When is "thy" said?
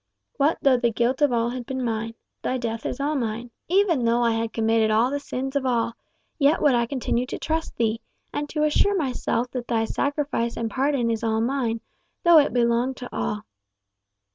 2.41-2.57, 9.67-9.85